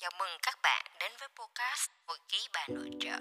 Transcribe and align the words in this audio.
Chào 0.00 0.10
mừng 0.18 0.38
các 0.42 0.58
bạn 0.62 0.84
đến 1.00 1.10
với 1.20 1.28
podcast 1.28 1.90
Hồi 2.06 2.18
ký 2.28 2.38
bà 2.54 2.66
nội 2.74 2.90
trợ. 3.00 3.18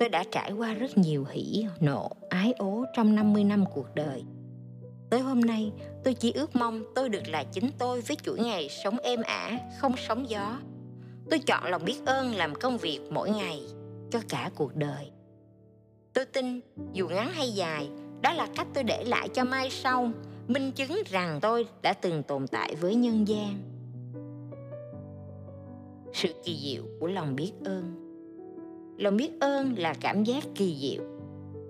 Tôi 0.00 0.08
đã 0.08 0.24
trải 0.30 0.52
qua 0.52 0.74
rất 0.74 0.98
nhiều 0.98 1.24
hỉ, 1.30 1.66
nộ, 1.80 2.10
ái 2.30 2.52
ố 2.58 2.84
trong 2.96 3.14
50 3.14 3.44
năm 3.44 3.64
cuộc 3.74 3.86
đời. 3.94 4.24
Tới 5.10 5.20
hôm 5.20 5.40
nay, 5.40 5.72
tôi 6.04 6.14
chỉ 6.14 6.32
ước 6.32 6.56
mong 6.56 6.84
tôi 6.94 7.08
được 7.08 7.28
là 7.28 7.44
chính 7.52 7.70
tôi 7.78 8.00
với 8.00 8.16
chuỗi 8.16 8.40
ngày 8.40 8.68
sống 8.84 8.98
êm 8.98 9.22
ả, 9.22 9.58
không 9.80 9.94
sóng 9.96 10.30
gió. 10.30 10.58
Tôi 11.30 11.38
chọn 11.38 11.64
lòng 11.64 11.84
biết 11.84 11.98
ơn 12.06 12.34
làm 12.34 12.54
công 12.54 12.78
việc 12.78 13.00
mỗi 13.10 13.30
ngày 13.30 13.60
cho 14.10 14.20
cả 14.28 14.50
cuộc 14.54 14.74
đời. 14.74 15.10
Tôi 16.14 16.26
tin, 16.26 16.60
dù 16.92 17.08
ngắn 17.08 17.32
hay 17.32 17.52
dài, 17.52 17.88
đó 18.20 18.32
là 18.32 18.46
cách 18.56 18.66
tôi 18.74 18.84
để 18.84 19.04
lại 19.04 19.28
cho 19.28 19.44
mai 19.44 19.70
sau 19.70 20.10
minh 20.48 20.72
chứng 20.72 21.02
rằng 21.10 21.38
tôi 21.42 21.66
đã 21.82 21.92
từng 21.92 22.22
tồn 22.22 22.46
tại 22.48 22.74
với 22.74 22.94
nhân 22.94 23.28
gian 23.28 23.71
sự 26.12 26.28
kỳ 26.44 26.58
diệu 26.62 26.82
của 27.00 27.06
lòng 27.06 27.36
biết 27.36 27.52
ơn. 27.64 27.94
Lòng 28.98 29.16
biết 29.16 29.30
ơn 29.40 29.74
là 29.78 29.94
cảm 30.00 30.24
giác 30.24 30.44
kỳ 30.54 30.76
diệu. 30.80 31.04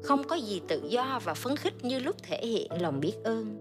Không 0.02 0.24
có 0.24 0.36
gì 0.36 0.60
tự 0.68 0.82
do 0.88 1.20
và 1.24 1.34
phấn 1.34 1.56
khích 1.56 1.84
như 1.84 1.98
lúc 1.98 2.16
thể 2.22 2.46
hiện 2.46 2.82
lòng 2.82 3.00
biết 3.00 3.14
ơn. 3.24 3.58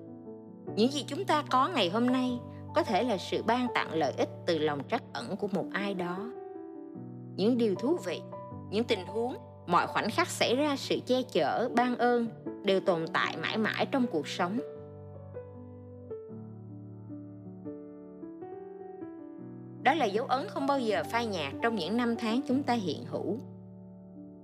Những 0.76 0.92
gì 0.92 1.06
chúng 1.08 1.26
ta 1.26 1.44
có 1.50 1.70
ngày 1.76 1.90
hôm 1.90 2.06
nay 2.06 2.40
có 2.76 2.84
thể 2.84 3.04
là 3.04 3.18
sự 3.18 3.44
ban 3.44 3.68
tặng 3.76 3.94
lợi 3.94 4.14
ích 4.18 4.30
từ 4.46 4.58
lòng 4.58 4.82
trắc 4.90 5.04
ẩn 5.14 5.38
của 5.38 5.48
một 5.48 5.66
ai 5.72 5.94
đó. 5.94 6.32
Những 7.36 7.58
điều 7.58 7.76
thú 7.76 7.98
vị, 8.06 8.22
những 8.70 8.84
tình 8.84 9.06
huống, 9.08 9.38
mọi 9.68 9.88
khoảnh 9.88 10.10
khắc 10.10 10.28
xảy 10.28 10.56
ra 10.56 10.76
sự 10.76 11.00
che 11.06 11.22
chở, 11.22 11.70
ban 11.76 11.98
ơn 11.98 12.28
đều 12.64 12.80
tồn 12.80 13.06
tại 13.14 13.38
mãi 13.38 13.58
mãi 13.58 13.86
trong 13.92 14.08
cuộc 14.08 14.28
sống. 14.28 14.60
Đó 19.84 19.94
là 19.94 20.06
dấu 20.06 20.26
ấn 20.26 20.48
không 20.48 20.68
bao 20.68 20.80
giờ 20.80 21.04
phai 21.12 21.26
nhạt 21.26 21.54
trong 21.62 21.76
những 21.76 21.98
năm 21.98 22.16
tháng 22.16 22.42
chúng 22.48 22.64
ta 22.64 22.74
hiện 22.74 23.06
hữu. 23.06 23.38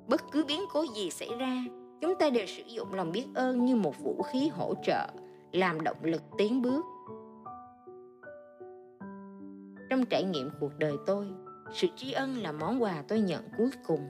Bất 0.07 0.21
cứ 0.31 0.45
biến 0.47 0.61
cố 0.73 0.85
gì 0.95 1.09
xảy 1.09 1.29
ra, 1.39 1.63
chúng 2.01 2.13
ta 2.19 2.29
đều 2.29 2.45
sử 2.45 2.63
dụng 2.67 2.93
lòng 2.93 3.11
biết 3.11 3.25
ơn 3.35 3.65
như 3.65 3.75
một 3.75 3.99
vũ 3.99 4.21
khí 4.21 4.47
hỗ 4.47 4.73
trợ, 4.83 5.07
làm 5.51 5.83
động 5.83 5.97
lực 6.01 6.21
tiến 6.37 6.61
bước. 6.61 6.85
Trong 9.89 10.05
trải 10.05 10.23
nghiệm 10.23 10.49
cuộc 10.59 10.71
đời 10.77 10.93
tôi, 11.05 11.27
sự 11.73 11.87
tri 11.95 12.11
ân 12.11 12.37
là 12.37 12.51
món 12.51 12.83
quà 12.83 13.03
tôi 13.07 13.19
nhận 13.19 13.43
cuối 13.57 13.69
cùng. 13.87 14.09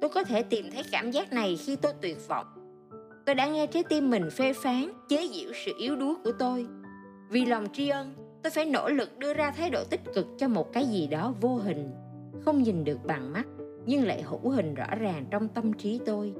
Tôi 0.00 0.10
có 0.10 0.24
thể 0.24 0.42
tìm 0.42 0.70
thấy 0.72 0.82
cảm 0.92 1.10
giác 1.10 1.32
này 1.32 1.56
khi 1.56 1.76
tôi 1.76 1.92
tuyệt 2.02 2.28
vọng. 2.28 2.46
Tôi 3.26 3.34
đã 3.34 3.48
nghe 3.48 3.66
trái 3.66 3.82
tim 3.88 4.10
mình 4.10 4.30
phê 4.30 4.52
phán, 4.52 4.92
chế 5.08 5.28
giễu 5.32 5.52
sự 5.64 5.72
yếu 5.78 5.96
đuối 5.96 6.14
của 6.24 6.32
tôi. 6.38 6.66
Vì 7.30 7.46
lòng 7.46 7.66
tri 7.72 7.88
ân 7.88 8.14
tôi 8.42 8.50
phải 8.50 8.64
nỗ 8.64 8.88
lực 8.88 9.18
đưa 9.18 9.34
ra 9.34 9.50
thái 9.50 9.70
độ 9.70 9.84
tích 9.84 10.00
cực 10.14 10.26
cho 10.38 10.48
một 10.48 10.72
cái 10.72 10.86
gì 10.86 11.06
đó 11.06 11.34
vô 11.40 11.54
hình, 11.54 11.90
không 12.40 12.62
nhìn 12.62 12.84
được 12.84 12.98
bằng 13.04 13.32
mắt, 13.32 13.46
nhưng 13.86 14.06
lại 14.06 14.22
hữu 14.22 14.50
hình 14.50 14.74
rõ 14.74 14.94
ràng 15.00 15.26
trong 15.30 15.48
tâm 15.48 15.72
trí 15.72 16.00
tôi, 16.06 16.34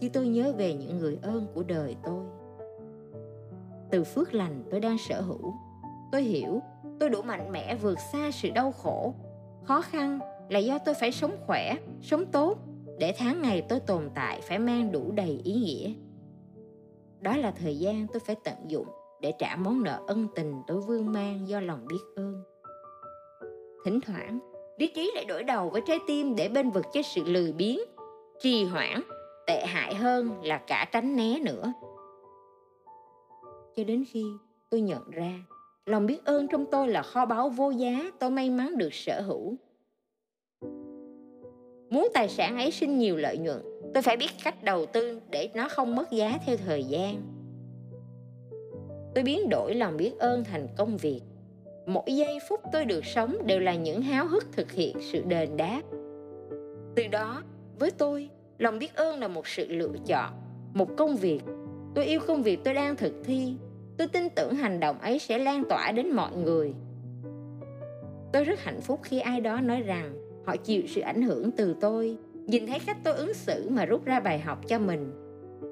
khi 0.00 0.08
tôi 0.08 0.26
nhớ 0.26 0.52
về 0.56 0.74
những 0.74 0.98
người 0.98 1.18
ơn 1.22 1.46
của 1.54 1.62
đời 1.62 1.96
tôi. 2.04 2.24
Từ 3.90 4.04
phước 4.04 4.34
lành 4.34 4.64
tôi 4.70 4.80
đang 4.80 4.98
sở 4.98 5.20
hữu, 5.20 5.54
tôi 6.12 6.22
hiểu, 6.22 6.62
tôi 7.00 7.10
đủ 7.10 7.22
mạnh 7.22 7.52
mẽ 7.52 7.76
vượt 7.76 7.98
xa 8.12 8.30
sự 8.30 8.50
đau 8.50 8.72
khổ. 8.72 9.14
Khó 9.64 9.80
khăn 9.80 10.18
là 10.48 10.58
do 10.58 10.78
tôi 10.78 10.94
phải 10.94 11.12
sống 11.12 11.36
khỏe, 11.46 11.74
sống 12.02 12.26
tốt, 12.26 12.58
để 12.98 13.14
tháng 13.18 13.42
ngày 13.42 13.62
tôi 13.68 13.80
tồn 13.80 14.10
tại 14.14 14.40
phải 14.42 14.58
mang 14.58 14.92
đủ 14.92 15.12
đầy 15.12 15.40
ý 15.44 15.54
nghĩa. 15.54 15.92
Đó 17.20 17.36
là 17.36 17.50
thời 17.50 17.78
gian 17.78 18.06
tôi 18.12 18.20
phải 18.26 18.36
tận 18.44 18.54
dụng 18.68 18.86
để 19.24 19.32
trả 19.38 19.56
món 19.56 19.82
nợ 19.82 20.00
ân 20.06 20.28
tình 20.34 20.62
tối 20.66 20.80
vương 20.80 21.12
mang 21.12 21.48
do 21.48 21.60
lòng 21.60 21.86
biết 21.88 22.00
ơn. 22.16 22.42
Thỉnh 23.84 24.00
thoảng, 24.00 24.38
lý 24.78 24.86
trí 24.94 25.12
lại 25.14 25.24
đổi 25.24 25.42
đầu 25.42 25.70
với 25.70 25.82
trái 25.86 25.98
tim 26.06 26.36
để 26.36 26.48
bên 26.48 26.70
vực 26.70 26.84
cho 26.92 27.02
sự 27.02 27.24
lười 27.24 27.52
biếng, 27.52 27.78
trì 28.40 28.64
hoãn, 28.64 29.02
tệ 29.46 29.66
hại 29.66 29.94
hơn 29.94 30.30
là 30.42 30.58
cả 30.58 30.88
tránh 30.92 31.16
né 31.16 31.38
nữa. 31.38 31.72
Cho 33.76 33.84
đến 33.84 34.04
khi 34.08 34.24
tôi 34.70 34.80
nhận 34.80 35.10
ra, 35.10 35.32
lòng 35.86 36.06
biết 36.06 36.24
ơn 36.24 36.48
trong 36.48 36.66
tôi 36.70 36.88
là 36.88 37.02
kho 37.02 37.26
báu 37.26 37.48
vô 37.48 37.70
giá, 37.70 38.10
tôi 38.18 38.30
may 38.30 38.50
mắn 38.50 38.78
được 38.78 38.94
sở 38.94 39.20
hữu. 39.20 39.56
Muốn 41.90 42.08
tài 42.14 42.28
sản 42.28 42.56
ấy 42.56 42.70
sinh 42.70 42.98
nhiều 42.98 43.16
lợi 43.16 43.38
nhuận, 43.38 43.62
tôi 43.94 44.02
phải 44.02 44.16
biết 44.16 44.30
cách 44.44 44.64
đầu 44.64 44.86
tư 44.86 45.20
để 45.30 45.48
nó 45.54 45.68
không 45.68 45.96
mất 45.96 46.10
giá 46.10 46.38
theo 46.46 46.56
thời 46.56 46.84
gian 46.84 47.33
tôi 49.14 49.24
biến 49.24 49.48
đổi 49.48 49.74
lòng 49.74 49.96
biết 49.96 50.12
ơn 50.18 50.44
thành 50.44 50.66
công 50.76 50.96
việc. 50.96 51.20
Mỗi 51.86 52.04
giây 52.06 52.38
phút 52.48 52.60
tôi 52.72 52.84
được 52.84 53.04
sống 53.04 53.36
đều 53.46 53.60
là 53.60 53.74
những 53.74 54.02
háo 54.02 54.26
hức 54.26 54.52
thực 54.52 54.72
hiện 54.72 54.96
sự 55.12 55.22
đền 55.28 55.56
đáp. 55.56 55.82
Từ 56.96 57.06
đó, 57.10 57.42
với 57.78 57.90
tôi, 57.90 58.28
lòng 58.58 58.78
biết 58.78 58.94
ơn 58.94 59.20
là 59.20 59.28
một 59.28 59.46
sự 59.46 59.66
lựa 59.68 59.94
chọn, 60.06 60.32
một 60.74 60.88
công 60.96 61.16
việc. 61.16 61.40
Tôi 61.94 62.04
yêu 62.04 62.20
công 62.26 62.42
việc 62.42 62.60
tôi 62.64 62.74
đang 62.74 62.96
thực 62.96 63.12
thi. 63.24 63.56
Tôi 63.98 64.08
tin 64.08 64.28
tưởng 64.36 64.54
hành 64.54 64.80
động 64.80 64.98
ấy 64.98 65.18
sẽ 65.18 65.38
lan 65.38 65.64
tỏa 65.68 65.92
đến 65.92 66.10
mọi 66.10 66.36
người. 66.36 66.74
Tôi 68.32 68.44
rất 68.44 68.60
hạnh 68.60 68.80
phúc 68.80 69.00
khi 69.02 69.20
ai 69.20 69.40
đó 69.40 69.60
nói 69.60 69.80
rằng 69.80 70.14
họ 70.46 70.56
chịu 70.56 70.82
sự 70.86 71.00
ảnh 71.00 71.22
hưởng 71.22 71.50
từ 71.50 71.76
tôi. 71.80 72.16
Nhìn 72.34 72.66
thấy 72.66 72.78
cách 72.86 72.96
tôi 73.04 73.14
ứng 73.14 73.34
xử 73.34 73.68
mà 73.70 73.84
rút 73.84 74.04
ra 74.04 74.20
bài 74.20 74.38
học 74.38 74.68
cho 74.68 74.78
mình 74.78 75.23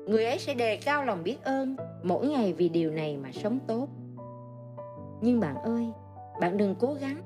người 0.06 0.24
ấy 0.24 0.38
sẽ 0.38 0.54
đề 0.54 0.76
cao 0.76 1.04
lòng 1.04 1.22
biết 1.24 1.36
ơn 1.44 1.76
mỗi 2.02 2.26
ngày 2.26 2.52
vì 2.52 2.68
điều 2.68 2.90
này 2.90 3.16
mà 3.16 3.32
sống 3.32 3.58
tốt. 3.66 3.88
Nhưng 5.20 5.40
bạn 5.40 5.56
ơi, 5.56 5.86
bạn 6.40 6.56
đừng 6.56 6.74
cố 6.80 6.94
gắng. 6.94 7.22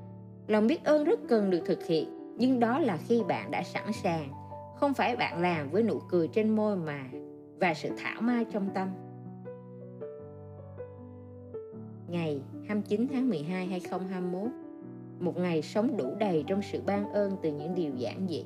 Lòng 0.47 0.67
biết 0.67 0.83
ơn 0.83 1.03
rất 1.03 1.19
cần 1.29 1.49
được 1.49 1.61
thực 1.65 1.85
hiện, 1.85 2.35
nhưng 2.37 2.59
đó 2.59 2.79
là 2.79 2.97
khi 2.97 3.23
bạn 3.27 3.51
đã 3.51 3.63
sẵn 3.63 3.93
sàng. 4.03 4.29
Không 4.75 4.93
phải 4.93 5.15
bạn 5.15 5.41
làm 5.41 5.69
với 5.69 5.83
nụ 5.83 5.99
cười 6.09 6.27
trên 6.27 6.55
môi 6.55 6.75
mà, 6.75 7.09
và 7.59 7.73
sự 7.73 7.89
thảo 7.97 8.21
mai 8.21 8.45
trong 8.53 8.69
tâm. 8.73 8.89
Ngày 12.07 12.41
29 12.67 13.07
tháng 13.13 13.29
12 13.29 13.67
2021 13.67 14.51
một 15.19 15.37
ngày 15.37 15.61
sống 15.61 15.97
đủ 15.97 16.15
đầy 16.19 16.43
trong 16.47 16.61
sự 16.61 16.81
ban 16.85 17.13
ơn 17.13 17.31
từ 17.41 17.51
những 17.51 17.75
điều 17.75 17.91
giản 17.95 18.27
dị. 18.29 18.45